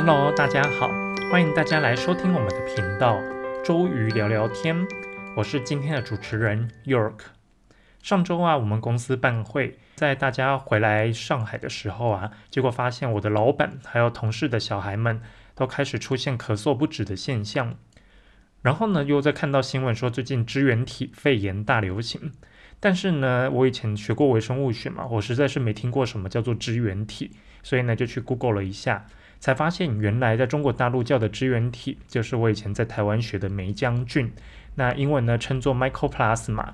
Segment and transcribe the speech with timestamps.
[0.00, 0.88] Hello，大家好，
[1.28, 3.20] 欢迎大家来收听我们的频道
[3.64, 4.86] 周瑜聊聊天。
[5.34, 7.18] 我是今天的主持人 York。
[8.00, 15.20] 上周啊，我们公司办会，在大家回来上海的时候啊，结果发现我的老板还有同事的小孩们
[15.56, 17.74] 都开始出现咳嗽不止的现象。
[18.62, 22.32] 然后呢，又在看到新闻说最近支原体肺炎大流行。
[22.78, 27.32] 但是呢，我以前学过微生物学嘛，我实在是没听过什么叫做支原体，
[27.64, 29.04] 所以呢就去 Google 了一下，
[29.40, 34.32] 才发现原来在中国大陆叫的支原体就是我以前在台湾学的梅浆菌，
[34.74, 36.70] 那英文呢称作 Mycoplasma。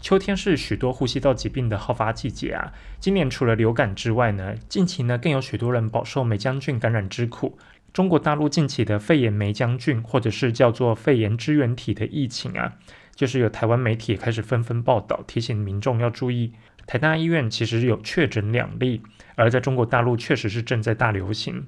[0.00, 7.58] 秋天是许多呼吸道疾病的好发季节啊，今年除了流感之外呢，近期呢更有许多人饱受梅浆菌感染之苦。
[7.92, 12.74] 中国大陆近期的肺炎梅浆菌或者是叫做肺炎支原体的疫情啊。
[13.14, 16.52] 就是有台湾媒体开始纷纷报道，提醒民众要注意。
[16.84, 19.00] 台大医院其实有确诊两例，
[19.36, 21.64] 而在中国大陆确实是正在大流行。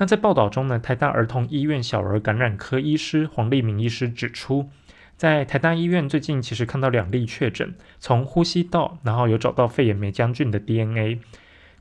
[0.00, 4.70] 那在报道中呢，台大儿童医院小儿感染科医师黄立明医师指出，
[5.18, 11.20] 在台大医院最近其实看到两例确诊，从呼吸道然后有找到肺炎梅浆菌的 DNA。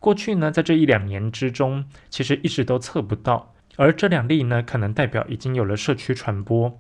[0.02, 6.78] 过去呢，在这一两年之中，其实一直都测不到，而这两例呢，可能代表已经有了社区传播。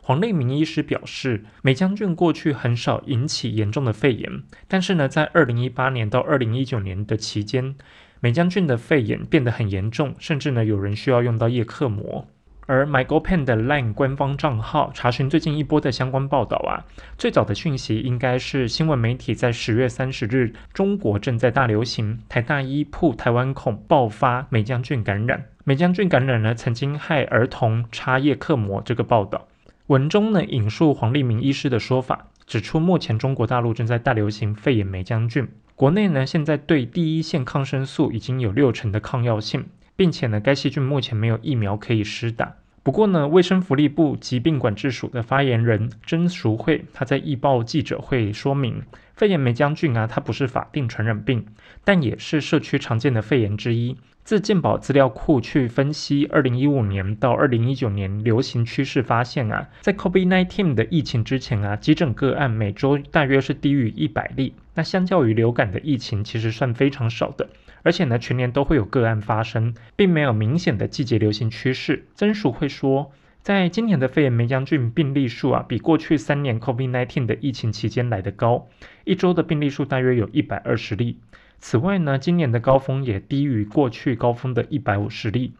[0.00, 7.76] 黄立明医师表示，梅浆菌过去很少引起严重的肺炎，但是呢，在二零一八年到二零一九年的期间，
[8.20, 12.26] 美将军的肺炎变得很严重，甚至呢，有人需要用到叶克膜。
[12.66, 16.84] 而 MyGoPen 的 Line 官方账号查询最近一波的相关报道啊，
[17.18, 29.48] 最早的讯息应该是新闻媒体在十月三十日，中国正在大流行，台大医铺台湾恐爆发美将军感染，美将军感染呢曾经害儿童插叶克膜这个报道。
[29.88, 42.56] 文中呢引述黄立明医师的说法，指出目前中国大陆正在大流行肺炎梅浆菌，国内呢现在对第一线抗生素已经有六成的抗药性，并且呢该细菌目前没有疫苗可以施打。
[42.82, 48.82] 不过呢卫生福利部疾病管制署的发言人曾淑慧他在易报记者会说明，
[49.14, 51.46] 肺炎梅浆菌啊它不是法定传染病，
[51.84, 53.96] 但也是社区常见的肺炎之一。
[54.30, 64.54] 自健保资料库去分析，二零一五年到二零一九年流行趋势，发现啊，在 COVID-19 的疫情之前啊，急诊个案每周大约是低于一百例。
[64.74, 67.48] 那相较于流感的疫情，其实算非常少的。
[67.82, 72.04] 而且呢，全年都会有个案发生，并没有明显的季节流行趋势。
[72.14, 73.10] 曾署会说，
[73.42, 78.68] 在今年的肺炎梅浆菌病例数啊，比过去三年 COVID-19 的疫情期间来得高，
[79.02, 81.18] 一周的病例数大约有一百二十例。
[81.60, 85.52] 此外呢，今年的高峰也低于过去高峰的一百五十例。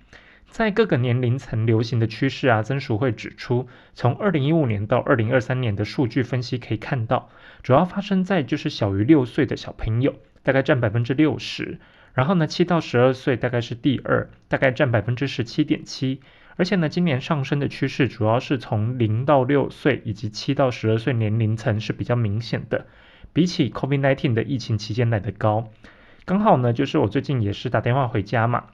[0.48, 7.30] 在各个年龄层流行的趋势啊，曾署会指出，从二零一五年到二零二三年的数据分析可以看到，
[7.62, 11.78] 主要发生在就是小于六岁的小朋友，大概占百分之六十。
[12.14, 16.20] 然后呢，七到十二岁大概是第二，大概占百分之十七点七。
[16.60, 22.84] 而且呢，今年上升的趋势主要是从零到六岁以及七到十二岁年龄层是比较明显的。
[23.32, 25.70] 比起 COVID-19 的疫情期间来的高，
[26.26, 28.64] 刚好呢，就是我最近也是打电话回家嘛，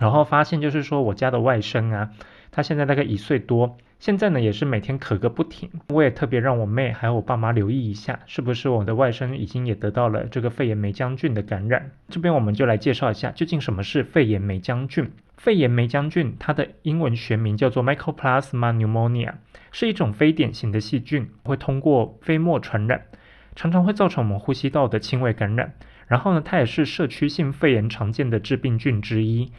[0.00, 2.12] 然后发现就是说我家的外甥啊，
[2.50, 11.90] 他现在大概一岁多，现在呢也是每天咳个不停，我也特别让我妹还有我爸妈留意一下，是不是我的外甥已经也得到了这个肺炎梅浆菌的感染？
[12.08, 15.10] 这边我们就来介绍一下，究竟什么是肺炎梅浆菌？
[15.36, 19.34] 肺炎梅浆菌它的英文学名叫做 Mycoplasma pneumonia，
[19.72, 23.02] 是一种非典型的细菌，会通过飞沫传染。
[23.56, 25.74] 常常会造成我们呼吸道的轻微感染，
[26.06, 29.50] 然后呢，它也是社区性肺炎常见的致病菌之一。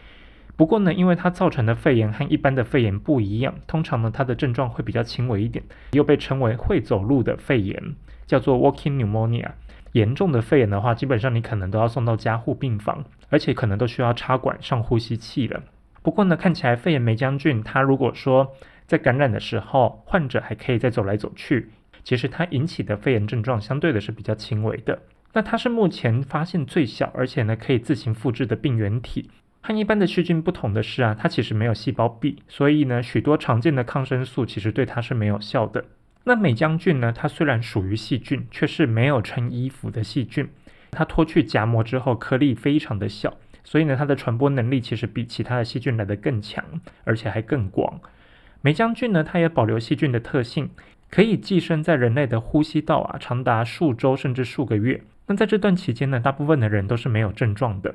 [0.59, 7.81] 不过呢，因为它造成的肺炎和一般的肺炎不一样，通常呢，它的症状会比较轻微一点，又被称为会走路的肺炎，
[8.27, 9.51] 叫做 walking pneumonia。
[9.93, 15.63] 严重的肺炎的话，基本上你可能都要送到加护病房，而且可能都需要插管上呼吸器了。
[16.01, 18.51] 不过呢，看起来肺炎梅将军它如果说
[18.85, 21.69] 在感染的时候，患者还可以再走来走去。
[22.03, 24.99] 其实它引起的肺炎症状相对的是比较轻微的。
[25.31, 29.29] 那它是目前发现最小，而且呢可以自行复制的病原体。
[29.69, 35.85] 和一般的细菌不同的是啊，它其实没有细胞壁，所以呢许多常见的抗生素其实对它是没有效的。
[36.23, 40.49] 那美将菌呢，它虽然属于细菌，却是没有穿衣服的细菌。
[40.89, 46.65] 它脱去荚膜之后，颗粒非常的小，所以呢它的传播能力其实比其他的细菌来得更强，
[47.03, 48.01] 而且还更广。
[48.61, 50.71] 梅将菌呢，它也保留细菌的特性。
[51.11, 55.03] 可以寄生在人类的呼吸道啊，长达数周甚至数个月。
[55.27, 57.93] 那在这段期间呢，大部分的人都是没有症状的。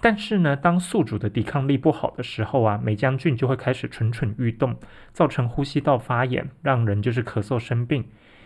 [0.00, 4.76] 但是呢，当宿主的抵抗力不好的时候啊，梅将军就会开始蠢蠢欲动，
[5.12, 8.04] 造成呼吸道发炎，让人就是咳嗽生病。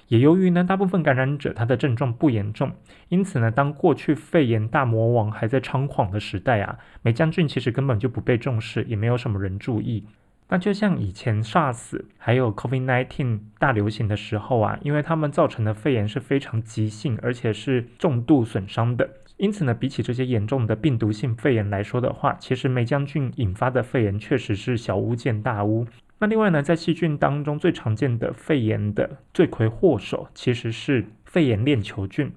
[0.08, 2.72] 也由于呢，大部分感染者他的症状不严重，
[3.08, 10.06] 因此呢，当过去肺炎大魔王还在猖狂的时代啊，梅将军其实根本就不被重视，也没有什么人注意。
[10.48, 19.08] 那就像以前 SARS 还有 COVID-19 大流行的时候啊，因为他们造成的肺炎是非常急性，而且是重度损伤的。
[19.40, 25.86] 因此呢，比起这些严重的病毒性肺炎来说的话，其实梅将军引发的肺炎确实是小巫见大巫。
[26.18, 32.30] 那另外呢，在细菌当中最常见的肺炎的罪魁祸首其实是肺炎链球菌。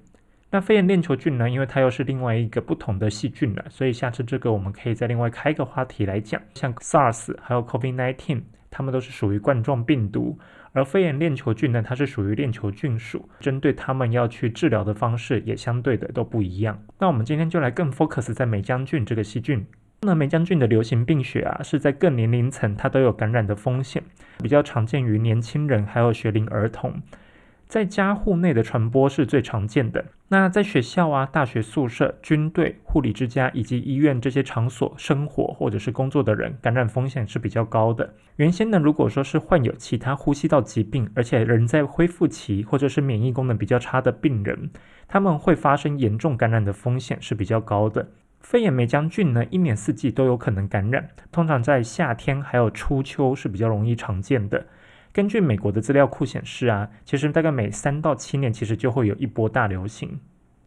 [0.50, 6.40] 那肺炎链球菌呢，因为它又是另外一个不同的细菌了，所以下次这个我们可以再另外开一个话题来讲。
[6.54, 8.40] 像 SARS 还有 COVID-19，
[8.70, 10.38] 它们都是属于冠状病毒，
[10.74, 16.76] 而肺炎链球菌呢，它是属于链球菌属，针对它们要去治疗的方式也相对的都不一样。
[16.98, 19.64] 那我们今天就来更 focus 在美将菌这个细菌。
[20.00, 24.02] 那梅将军的流行病学啊，是在各年龄层它都有感染的风险，
[24.42, 27.00] 比较常见于年轻人还有学龄儿童，
[27.74, 30.04] 在家户内的传播是最常见的。
[30.28, 38.14] 那在学校啊、大学宿舍、军队、护理之家以及医院这些场所生活或者是工作的人，感染风险是比较高的。
[38.36, 44.70] 原先呢，如果说是患有其他呼吸道疾病，而且人在恢复期或者是免疫功能比较差的病人，
[45.08, 48.06] 他们会发生严重感染的风险是比较高的。
[48.38, 54.64] 肺炎梅将菌呢，一年四季都有可能感染，通常在夏天还有初秋是比较容易常见的。
[55.14, 60.18] 根据美国的资料库显示啊，其实大概每三到七年其实就会有一波大流行。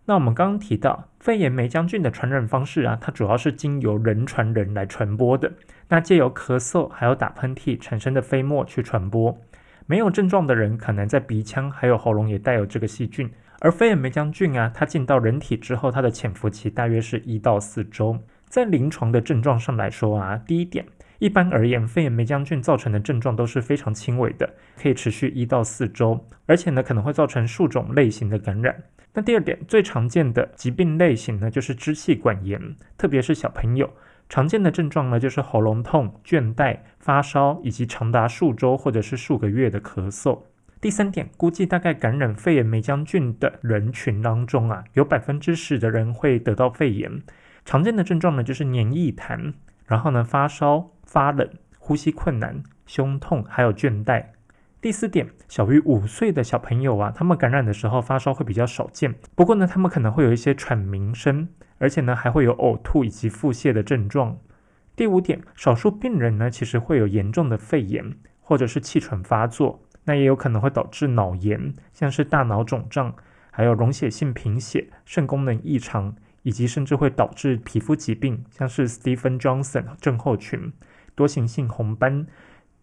[0.06, 5.52] 那我们刚刚提到肺炎梅将菌的传染方式啊，它主要是经由人传人来传播的，
[5.90, 9.38] 那借由咳嗽还有打喷嚏产生的飞沫去传播。
[9.86, 13.30] 没有症状的人可能在鼻腔还有喉咙也带有这个细菌。
[13.60, 18.18] 而肺炎梅将菌啊，它进到人体之后，它的潜伏期大约是一到四周。
[18.46, 20.86] 在临床的症状上来说啊，第一点，
[21.20, 28.84] 一般而言，肺炎梅将菌造成的症状都是非常轻微的，可以持续一到四周，而且呢，可能会造成数种类型的感染。
[29.14, 33.90] 那第二点，最常见的疾病类型呢，就是支气管炎，特别是小朋友
[34.30, 40.44] 常见的症状呢，就是喉咙痛、倦怠、发烧，以及长达数周或者是数个月的咳嗽。
[40.80, 47.24] 第三点，估计大概感染肺炎梅将菌的人群当中啊，有百分之十的人会得到肺炎。
[47.66, 49.54] 常见的症状呢，就是黏液痰，
[49.88, 51.50] 然后呢发烧、发冷、
[51.80, 54.24] 呼吸困难、胸痛，还有倦怠。
[54.80, 61.48] 第四点，小于五岁的小朋友啊，他们感染的时候发烧会比较少见，不过呢，他们可能会有一些喘鸣声，
[61.80, 64.38] 而且呢还会有呕吐以及腹泻的症状。
[64.96, 69.82] 第五点，少数病人呢其实会有严重的肺炎或者是气喘发作。
[70.04, 73.14] 那也有可能会导致脑炎，像是大脑肿胀，
[73.52, 80.72] 还有溶血性贫血、肾功能异常，以及甚至会导致皮肤疾病，像是 Stephen Johnson 症候群、
[81.18, 82.28] 多形性红斑、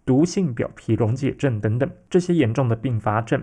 [0.04, 3.42] 毒性表皮溶解症等等这些严重的并发症。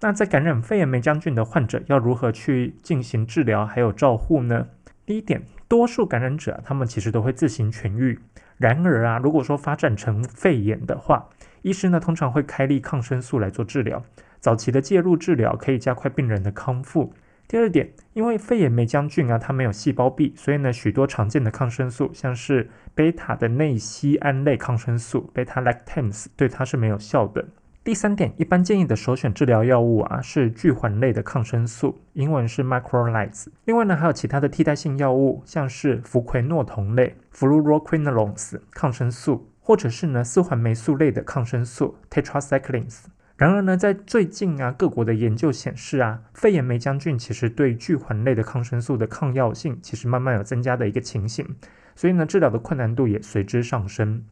[0.00, 4.66] 那在感染肺炎梅将军的患者要如何去进行治疗还有照护呢？
[5.06, 8.18] 第一点，多数感染者他们其实都会自行痊愈。
[8.56, 11.28] 然而啊，如果说发展成肺炎的话，
[11.62, 14.04] 医师呢通常会开立抗生素来做治疗。
[14.40, 17.12] 早期的介入治疗可以加快病人的康复。
[17.48, 27.42] 第二点，因为肺炎梅将军啊，它没有细胞壁，所以呢，许多常见的抗生素，像是贝塔的内酰胺类抗生素贝塔 lactams，对它是没有效的。
[27.82, 33.46] 第三点，一般建议的首选治疗药物啊是聚环类的抗生素，英文是 macrolides。
[33.64, 43.04] 另外呢，还有其他的替代性药物，像是福奎诺酮类 fluoroquinolones 抗生素，或者是呢四环霉素类的抗生素 tetracyclines。
[43.38, 51.46] 然而呢，在最近啊，各国的研究显示啊，肺炎霉将菌其实对聚环类的抗生素的抗药性其实慢慢有增加的一个情形，
[51.94, 54.24] 所以呢，治疗的困难度也随之上升。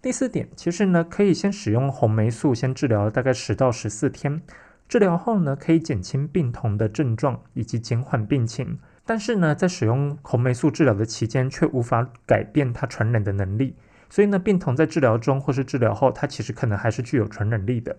[0.00, 4.40] 第四点，其实呢，可以先使用红霉素，先治疗大概十到十四天。
[4.88, 8.78] 治疗后呢，可以减轻病童的症状以及减缓病情。
[9.04, 13.76] 但是呢，在使用红霉素治疗的期间，却无法改变它传染的能力。
[14.08, 17.94] 所以呢，病童在治疗中或是治疗后，它其实可能还是具有传染力的。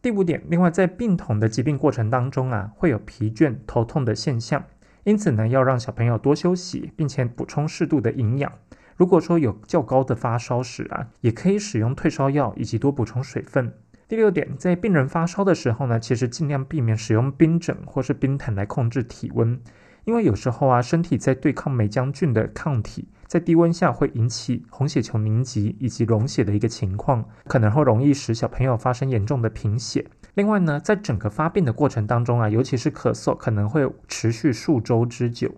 [0.00, 4.64] 第五点，另外在病童的疾病过程当中啊，会有疲倦、头痛的现象，
[5.02, 8.52] 因此呢，要让小朋友多休息，并且补充适度的营养。
[8.96, 13.72] 如果说有较高的发烧时啊，也可以使用退烧药以及多补充水分。
[14.06, 19.60] 第六点，在病人发烧的时候呢，其实尽量避免使用冰枕或是冰毯来控制体温，
[20.04, 30.06] 因为有时候啊，身体在对抗霉将菌的抗体，在低温下会引起红血球凝集以及溶血的一个情况，可能会容易使小朋友发生严重的贫血。
[30.32, 35.54] 另外呢，在整个发病的过程当中啊，尤其是咳嗽，可能会持续数周之久。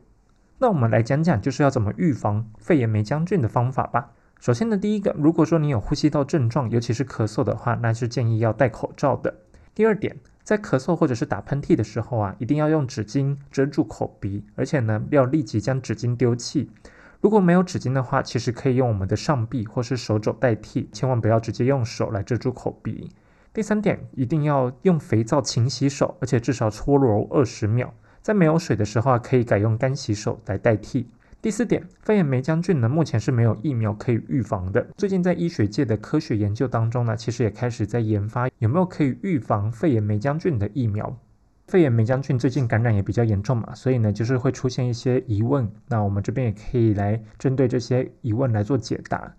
[0.59, 4.11] 那我们来讲讲，就是要怎么预防肺炎梅将军的方法吧。
[4.41, 9.33] 首先呢，第一个，如果说你有呼吸道症状，尤其是咳嗽的话，那是建议要戴口罩的。
[9.77, 16.69] 第二点，在咳嗽或者是打喷嚏的时候啊，一定要用纸巾遮住口鼻，而且呢，要立即将纸巾丢弃。
[17.21, 23.11] 如果没有纸巾的话，其实可以用我们的上臂或是手肘代替，千万不要直接用手来遮住口鼻。
[23.53, 27.93] 第三点，一定要用肥皂勤洗手，而且至少搓揉二十秒。
[28.23, 31.11] 在没有水的时候啊，可以改用干洗手来代替。
[31.43, 34.87] 第四点，肺炎霉浆菌呢，目前是没有疫苗可以预防的。
[34.97, 41.15] 最近在医学界的科学研究当中呢，其实也开始在研发有没有可以预防肺炎霉浆菌的疫苗。
[41.71, 45.71] 肺炎霉浆菌最近感染也比较严重嘛，所以呢，就是会出现一些疑问。
[45.87, 49.33] 那我们这边也可以来针对这些疑问来做解答。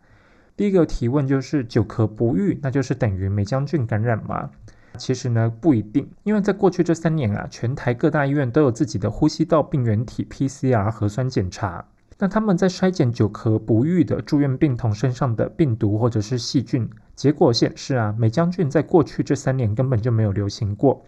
[0.56, 4.50] 第一个提问就是久咳不愈，那就是等于霉浆菌感染吗？
[4.98, 11.84] 其实呢不一定，因为在过去这三年啊，全台各大医院都有自己的呼吸道病原体 PCR 核酸检查。
[12.18, 21.04] 那他们在筛检久咳不愈的住院病童身上的病毒或者是细菌，结果显示啊，霉浆菌在过去这三年根本就没有流行过。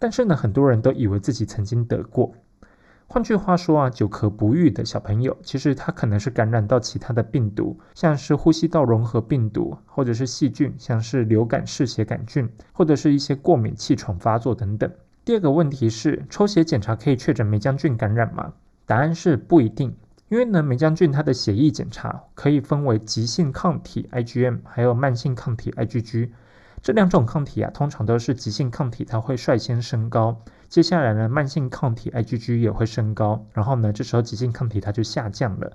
[0.00, 2.32] 但是呢，很多人都以为自己曾经得过。
[3.06, 14.90] 换句话说啊，久咳不愈的小朋友，其实他可能是感染到其他的病毒，像是呼吸道融合病毒，或者是细菌，像是流感嗜血杆菌，或者是一些过敏气喘发作等等。
[15.22, 18.54] 第二个问题是，抽血检查可以确诊霉浆菌感染吗？
[18.86, 19.94] 答案是不一定，
[20.28, 26.30] 因为呢，霉浆菌它的血液检查可以分为急性抗体 IgM，还有慢性抗体 IgG。
[26.82, 30.42] 这两种抗体啊，通常都是急性抗体，它会率先升高。
[30.68, 35.72] 接下来呢，慢性抗体 IgG 也会升高，然后呢，这时候急性抗体它就下降了。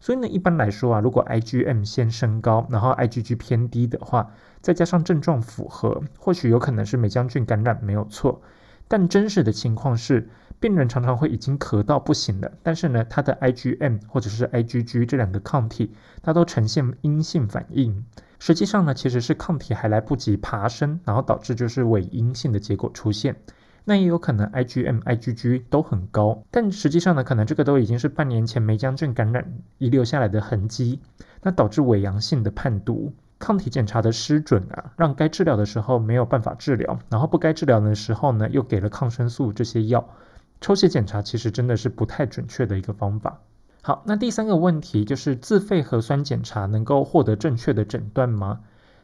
[0.00, 8.40] 所以呢，一般来说啊，如果 IgM 先升高，然后 IgG 偏低的话，再加上症状符合，或许有可能是霉浆菌感染没有错。
[8.88, 18.04] 但真实的情况是，病人常常会已经咳到不行了，但是呢，他的 IgM 或者是 IgG 这两个抗体，它都呈现阴性反应。
[18.38, 23.36] 实际上呢，其实是抗体还来不及爬升，然后导致就是伪阴性的结果出现。
[23.84, 31.00] 那也有可能 IgM、IgG 都很高，但实际上呢，可能这个都已经是半年前梅江镇感染遗留下来的痕迹，
[31.42, 33.14] 那导致伪阳性的判读。
[33.38, 40.06] 抗体检查的失准啊，让该治疗的时候没有办法治疗，然后不该治疗的时候呢，又给了抗生素这些药。
[40.60, 43.40] 抽血检查其实真的是不太准确的一个方法。
[43.88, 48.60] 好，那第三个问题就是自费核酸检查能够获得正确的诊断吗？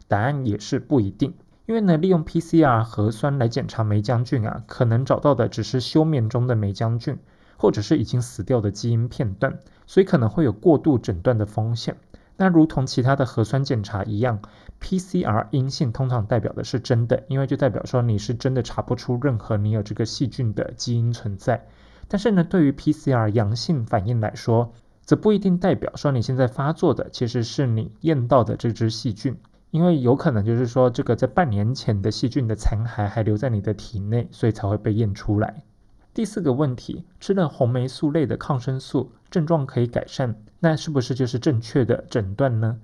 [0.08, 1.32] 答案也是不一定。
[1.64, 7.18] 因为呢，利用 PCR 核酸来检查霉浆菌啊，可能找到的只是休眠中的霉浆菌，
[7.56, 11.96] 或者是已经死掉的基因片段，所以可能会有过度诊断的风险。
[12.36, 14.40] 那如同其他的核酸检查一样
[14.82, 21.64] ，PCR 阴性通常代表的是真的，因为就代表说你是真的查不出任何你有这个细菌的基因存在。
[22.08, 29.36] 但是呢，对于 PCR 阳性反应来说，则不一定代表说你现在发作的其实是你验到的这只细菌。
[29.70, 35.64] 因为有可能就是说，这个在半年前的细菌的残骸还留在你的体内，所以才会被验出来。
[36.12, 42.78] 第四个问题，吃了红霉素类的抗生素，症状可以改善，那是不是就是正确的诊断呢？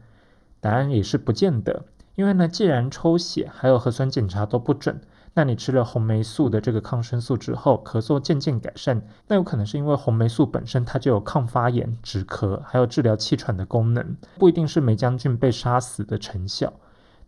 [0.58, 1.84] 答案也是不见得。
[2.16, 5.00] 因为呢，既然抽血还有核酸检查都不准。
[5.32, 16.72] 那你吃了红霉素的这个抗生素之后，咳嗽渐渐改善，那有可能是因为红霉素本身它就有抗发炎、止咳，还有治疗气喘的功能，不一定是霉将菌被杀死的成效。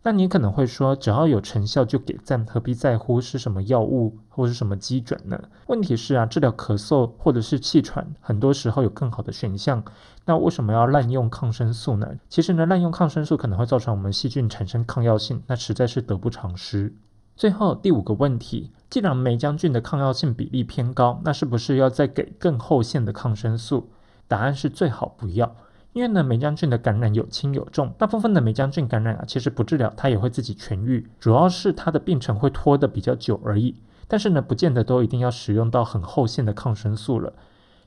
[0.04, 5.40] 那你可能会说，只要有成效就给赞，何必在乎是什么药物或是什么基准呢？
[5.68, 9.80] 问题是啊，治疗咳嗽或者是气喘，很多时候有更好的选项。
[10.24, 12.08] 那为什么要滥用抗生素呢？
[12.28, 16.92] 其实呢，滥用抗生素可能会造成我们细菌产生抗药性，那实在是得不偿失。
[17.36, 23.90] 最后第五个问题，既然霉浆菌的抗药性比例偏高，那是不是要再给更后线的抗生素？
[24.28, 25.56] 答案是最好不要，
[25.92, 33.76] 因为呢霉浆菌的感染有轻有重，大部分的霉浆菌感染啊，其实不治疗它也会自己痊愈，主要是它的病程会拖得比较久而已。
[34.06, 37.32] 但是呢，不见得都一定要使用到很后线的抗生素了。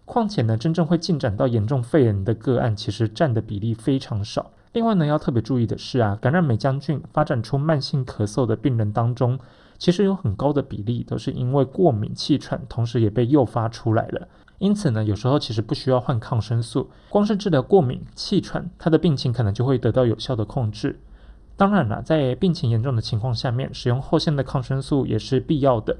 [0.05, 4.51] 况且呢，真正会进展到严重肺炎的个案，其实占的比例非常少。
[4.75, 9.39] 另外呢，要特别注意的是啊，感染美将军发展出慢性咳嗽的病人当中，
[9.77, 14.27] 其实有很高的比例都是因为过敏气喘，同时也被诱发出来了。
[14.57, 20.99] 因此呢，有时候其实不需要换抗生素，光是治疗过敏气喘，他的病情可能就会得到有效的控制。
[21.55, 25.95] 当然了，在病情严重的情况下面，使用后线的抗生素也是必要的。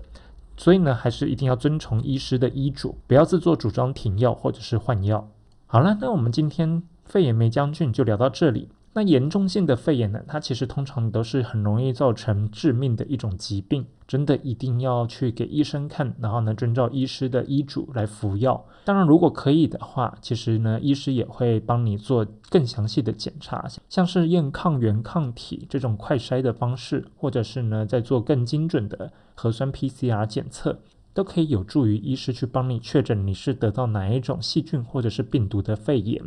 [0.58, 5.30] 所以呢，还是一定要遵从医师的医嘱，不要自作主张停药或者是换药。
[5.66, 6.84] 好了，那我们今天。
[7.06, 8.70] 肺炎霉浆菌就聊到这里。
[8.98, 18.66] 那严重性的肺炎呢，它其实通常都是很容易造成致命的一种疾病，真的一定要去给医生看，然后呢，遵照医师的医嘱来服药。
[18.86, 30.80] 当然，如果可以的话，其实呢，医师也会帮你做更详细的检查，像是验抗原抗体这种快筛的方式，或者是呢，在做更精准的核酸 PCR 检测，
[31.14, 36.24] 都可以有助于医师去帮你确诊你是得到哪一种细菌或者是病毒的肺炎。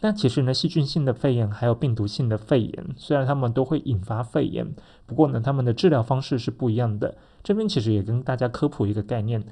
[0.00, 4.64] 那其实呢，细菌性的肺炎还有病毒性的肺炎，虽然它们都会引发肺炎，
[5.06, 7.16] 不过呢，它们的治疗方式是不一样的。
[7.42, 9.42] 这边其实也跟大家科普一个概念，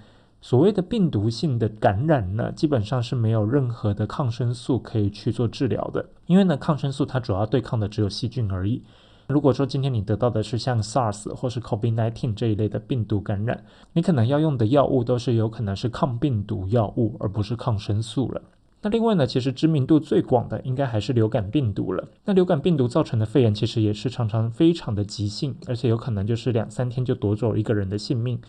[0.41, 8.85] 所谓的病毒性的感染呢，基本上是没有任何的抗生素可以去做治疗的，因为呢，抗生素它主要对抗的只有细菌而已。
[9.27, 18.41] 如果说今天你得到的是像 SARS 或是 COVID-19 这一类的病毒感染，你可能要用的药物都是有可能是抗病毒药物，而不是抗生素了。
[18.87, 22.07] 那另外呢，其实知名度最广的应该还是流感病毒了。
[22.25, 28.41] 那流感病毒造成的肺炎，其实也是常常非常的急性，而且有可能就是两三天就夺走一个人的性命。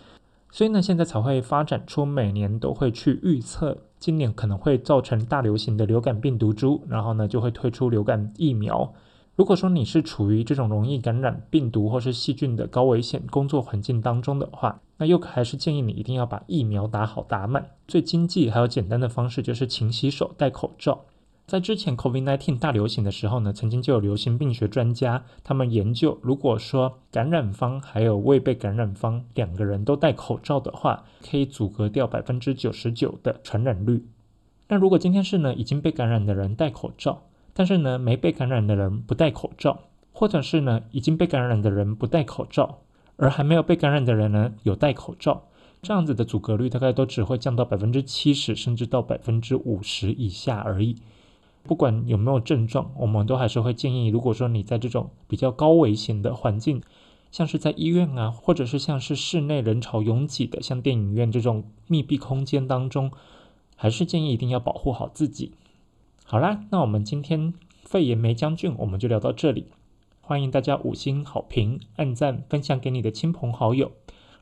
[0.51, 8.93] 所以呢，现在才会发展出每年都会去预测今年可能会造成大流行的流感病毒株，然后呢就会推出流感疫苗。
[9.37, 17.69] 如果说你是处于这种容易感染病毒或是细菌的高危险工作环境当中的话，那又还是建议你一定要把疫苗打好打满。
[17.87, 21.05] 最经济还有简单的方式就是勤洗手、戴口罩。
[21.45, 34.03] 在之前 COVID-19 大流行的时候呢，曾经就有流行病学专家他们研究，如果说感染方还有未被感染方两个人都戴口罩的话，可以阻隔掉百分之九十九的传染率。
[34.67, 37.21] 那如果今天是呢已经被感染的人戴口罩，
[37.57, 39.79] 但是呢，没被感染的人不戴口罩，
[40.13, 42.81] 或者是呢，已经被感染的人不戴口罩，
[43.15, 45.41] 而还没有被感染的人呢，有戴口罩，
[45.81, 50.97] 这样子的阻隔率大概都只会降到百分之七十，甚至到百分之五十以下而已。
[51.63, 56.83] 不管有没有症状，我们都还是会建议，如果说你在这种比较高危险的环境，
[57.31, 63.11] 像是在医院啊，或者是像是室内人潮拥挤的，像电影院这种密闭空间当中，
[63.75, 65.53] 还是建议一定要保护好自己。
[66.29, 67.53] 好啦，那我们今天
[67.85, 69.67] 肺炎梅将军，我们就聊到这里。
[70.19, 73.93] 欢迎大家五星好评、按赞、分享给你的亲朋好友。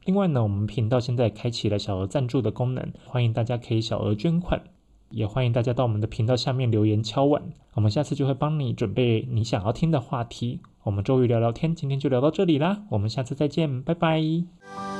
[0.03, 4.63] 另外呢，我们频道现在开启了小额赞助的功能，欢迎大家可以小额捐款，
[5.11, 7.43] 也欢迎大家到我们的频道下面留言敲碗，
[7.75, 10.61] 我们下次就会帮你准备你想要听的话题。
[10.81, 14.94] 我们周瑜聊聊天，今天就聊到这里啦，我们下次再见，拜拜。